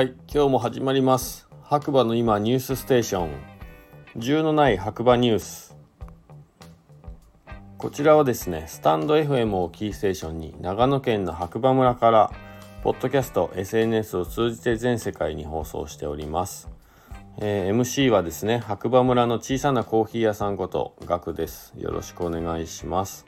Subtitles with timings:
[0.00, 1.46] はい今日も始まります。
[1.62, 3.30] 白馬の今ニュースステーション。
[4.16, 5.76] 銃のない白馬ニュース。
[7.76, 12.32] こちらはですねスタンド FM をキーステーションに長野県の白馬村から
[12.82, 16.70] ポッドキャスト SNS を通じて全世界に放送しております。
[17.36, 21.74] えー、MC はですね白馬村の小さなコーヒー屋さんことガクです。
[21.76, 23.26] よろしくお願いします。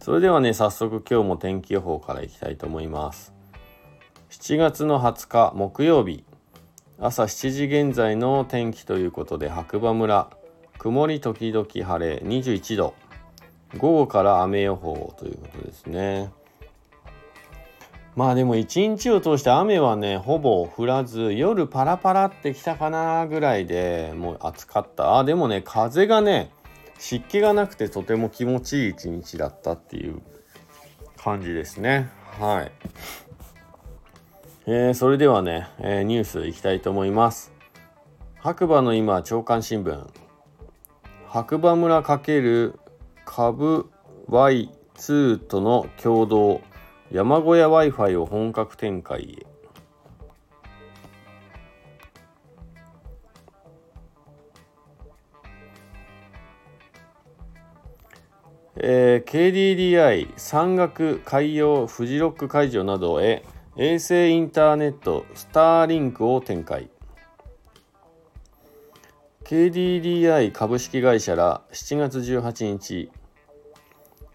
[0.00, 3.33] それではね早速今日も天気予報からいきたいと思います。
[4.34, 6.24] 7月の20日木曜日。
[6.98, 10.28] 朝7時現在の天気ということで白馬村。
[10.76, 12.94] 曇り時々晴れ21度。
[13.78, 16.32] 午後から雨予報ということですね。
[18.16, 25.16] まあでも一日を通して雨はねほぼ降らず夜パラパラってきたかなぐらいでもう暑かった。
[25.20, 26.50] あでもね風がね
[26.98, 30.20] 湿気がなくてとても気持ちいい一日だったっていう
[31.16, 32.10] 感じですね。
[32.40, 32.72] はい。
[34.66, 37.52] えー、それではね、えー、ニュースいきたいと思います
[38.38, 40.08] 白馬の今朝刊新聞
[41.28, 42.74] 白馬村×
[43.26, 43.90] 株
[44.30, 46.62] Y2 との共同
[47.10, 49.46] 山小屋 Wi-Fi を本格展開へ。
[58.76, 63.44] えー、KDDI 山岳海洋フジロック会場などへ
[63.76, 66.90] 衛星インターネットスターリンクを展開。
[69.42, 73.10] KDDI 株式会社ら7月18日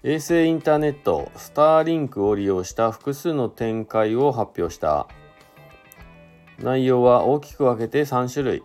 [0.03, 5.07] 衛星インターネットスターリンクを利用した複数の展開を発表した。
[6.57, 8.63] 内容は大きく分けて3種類。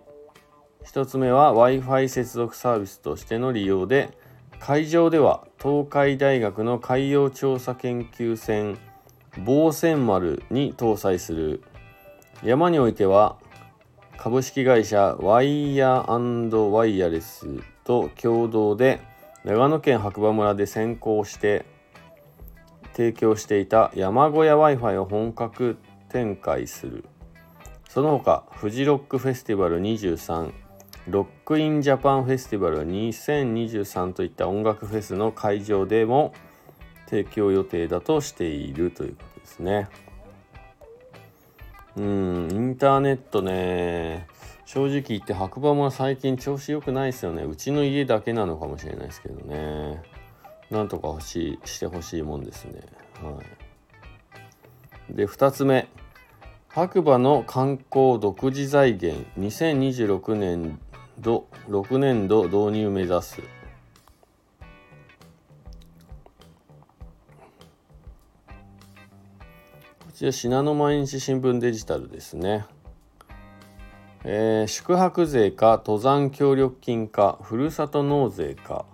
[0.86, 4.18] 1つ目は Wi-Fi 接続サービスとしての利用で
[4.58, 8.76] 海上では東海大学の海洋調査研究船
[9.44, 11.62] 防船丸に搭載する。
[12.42, 13.36] 山においては
[14.16, 17.46] 株式会社ワイヤーワイヤレス
[17.84, 19.00] と共同で
[19.44, 21.64] 長野県白馬村で先行して
[22.92, 25.78] 提供していた山小屋 Wi-Fi を本格
[26.08, 27.04] 展開する。
[27.88, 30.52] その他フジロックフェスティバル23
[31.06, 36.32] ロックインジャパンフェスティバル2023といった音楽フェスの会場でも
[37.08, 39.88] 提供予定だとしているということですね。
[41.96, 44.26] うんインターネットね。
[44.66, 47.44] 正直言って白馬も最近調子良くないですよね。
[47.44, 50.02] うちの家だけなのかもしれないですけどね。
[50.70, 52.80] なんとか欲しいしてほしいもんですね。
[53.22, 53.40] は
[55.10, 55.14] い。
[55.14, 55.88] で2つ目。
[56.68, 59.24] 白馬の観光独自財源。
[59.38, 60.80] 2026年
[61.20, 63.40] 度6年度導入目指す。
[70.14, 72.66] ちら信濃毎日新聞デジタルですね。
[74.22, 78.84] えー、宿泊税か登山協力金かふるさと納税か。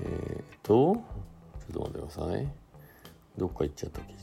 [0.00, 2.48] えー、とちょっと待ってください。
[3.36, 4.18] どっか行っちゃった記事。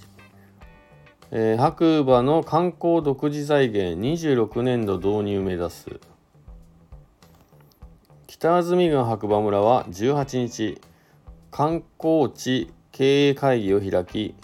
[1.31, 5.99] えー、白馬の観光独自財源26年度導入目指す。
[8.27, 10.79] 北安住郡白馬村は18日
[11.57, 14.35] 観光地経営会議を開き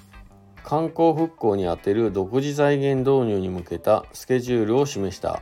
[0.63, 5.41] 観光復興に充てる独自財源導入に向けたスケジュールを示した。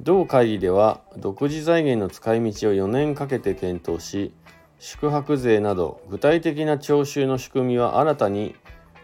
[0.00, 4.34] 同会議では独自財源の使い道を4年かけて検討し
[4.80, 8.56] 宿泊税など具体的な徴収の仕組みは新たに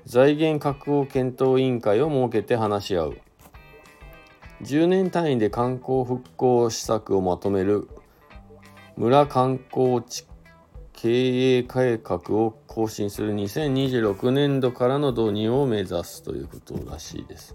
[0.05, 3.21] 財源確保検討委員会を設けて話し合う。
[4.63, 7.89] 10年単位で観光復興施策をまとめる
[8.97, 10.27] 村観光地
[11.01, 17.55] 経営改革を更新する2026年度からの導入を目指すということらしいです。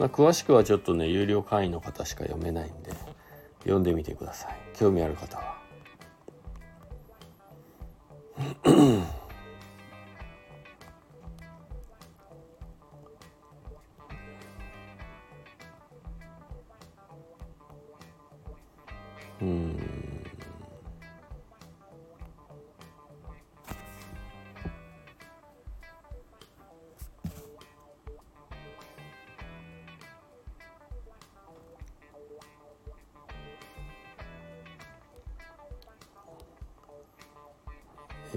[0.00, 2.90] まあ、詳しくはちょっとね、有料会員の方しか読めないんで、
[3.60, 4.56] 読んでみてください。
[4.76, 5.54] 興味ある方は。
[19.40, 20.13] うん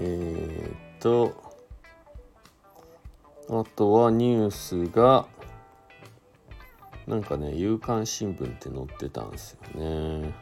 [0.00, 1.34] ー、っと、
[3.50, 5.26] あとはニュースが、
[7.06, 10.34] なんかね、夕刊新聞って載ってたんですよね。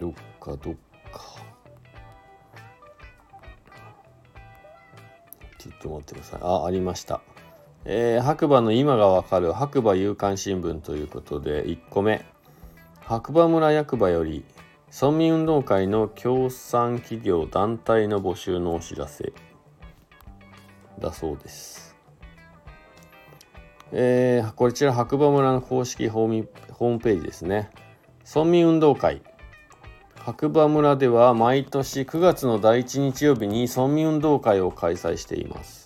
[0.00, 0.74] どっかどっ
[1.12, 1.40] か。
[5.58, 6.40] ちょっと待ってください。
[6.42, 7.20] あありました。
[7.84, 12.24] えー、白馬の今がわかる白馬夕刊新聞ということで1個目
[13.00, 14.44] 白馬村役場より
[14.92, 19.32] 村民運動会の協賛企業団体の募集のお知らせ
[20.98, 21.96] だそうです。
[23.92, 27.70] えー、こちら白馬村の公式ホームホームページですね。
[28.28, 29.22] 村民運動会
[30.16, 35.79] 白馬村では毎年9月の第1日曜日に村民運動会を開催しています。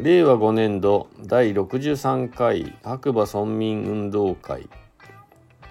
[0.00, 4.68] 令和5年度第63回白馬村民運動会。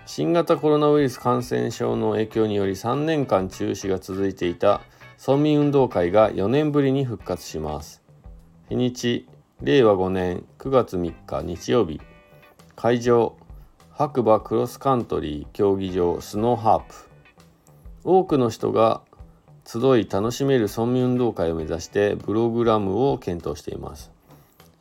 [0.05, 4.81] 新型コロナウイルス感染症の影響により3年間中止が続いていた
[5.25, 8.03] 村民運動会が4年ぶりに復活します。
[8.67, 9.29] 日にち
[9.61, 12.01] 令和5年9月3日日曜日。
[12.75, 13.37] 会場
[13.91, 16.95] 白馬クロスカントリー競技場スノーハープ。
[18.03, 18.99] 多くの人が
[19.65, 24.16] 集い楽しめる村民運動会を目指してプログラムを検討しています。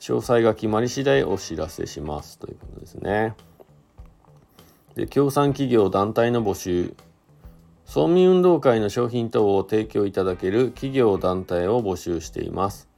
[0.01, 2.39] 詳細が決まり次第お知らせします。
[2.39, 3.35] ということですね。
[4.95, 6.95] で協賛企業団体の募集
[7.95, 12.89] 村民運動会の商品等を提供いただける企業団体を募集しています。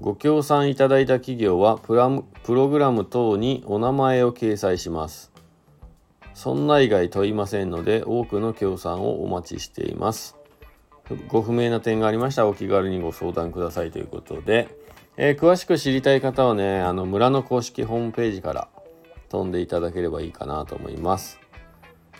[0.00, 2.10] ご協賛いただいた企業はプラ
[2.42, 5.30] プログラム等にお名前を掲載します。
[6.32, 10.36] そんな以外問いませんので多くの協賛をお待ちしています。
[11.28, 14.68] ご不明な点がありましたらお気軽にご相談くださいということで、
[15.16, 18.68] えー、詳しく知りたい方はねあの村の公式ホームページから
[19.28, 21.40] 飛んでいただければいいかなと思います。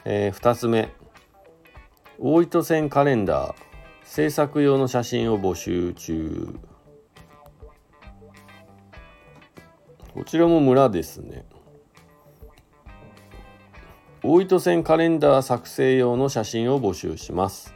[0.04, 0.92] えー、2つ目。
[2.20, 3.54] 大糸線カレンダー
[4.04, 6.58] 制作用の写真を募集中。
[10.14, 11.44] こちらも村ですね。
[14.22, 17.74] 大糸線カレンダー作成用の写真を募集します。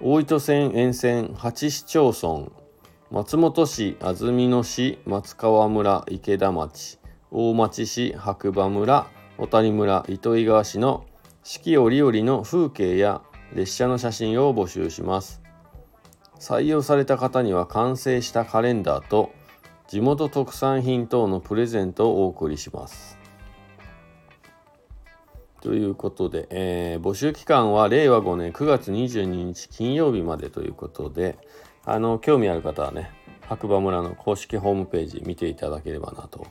[0.00, 2.61] 大糸線沿線8市町村
[3.12, 6.98] 松本市安曇野市松川村池田町
[7.30, 9.06] 大町市白馬村
[9.36, 11.04] 小谷村糸魚川市の
[11.44, 13.20] 四季折々の風景や
[13.52, 15.42] 列車の写真を募集します。
[16.40, 19.30] 採用された方には完成したカレンダーと
[19.88, 23.18] 地元特産品等のプレゼントをお送りします。
[25.60, 31.36] ということで、えー、募集期間は令和5年9月22日金曜日までということで
[31.84, 33.10] あの興味ある方はね
[33.48, 36.46] 白馬村の公式ホームページ見ていただければなと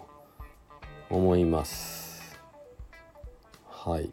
[1.10, 2.40] 思います。
[3.68, 4.12] はい。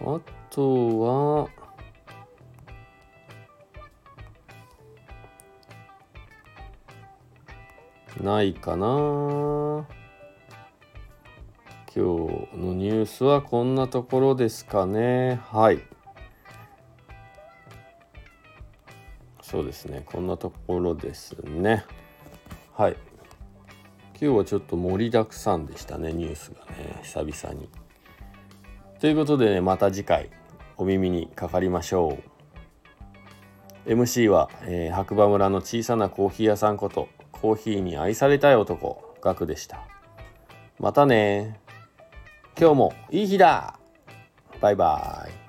[0.00, 0.20] あ
[0.50, 1.48] とは
[8.22, 8.86] ないかな。
[8.86, 9.86] 今
[11.94, 12.02] 日
[12.56, 15.40] のニュースはこんなところですかね。
[15.50, 15.80] はい。
[19.58, 21.84] そうですねこんなところですね
[22.76, 22.96] はい
[24.20, 27.68] 今日はちょっと盛りだくさんでしたねニュースがね久々に。
[29.00, 30.30] ということでねまた次回
[30.76, 32.18] お耳にかかりましょ
[33.86, 33.90] う。
[33.90, 39.88] MC は、えー、白馬村の小さなコーヒー屋さんことコーヒーに愛されたい男ガクでした。
[40.78, 41.58] またね
[42.56, 43.76] 今日もいい日だ
[44.60, 45.47] バイバイ。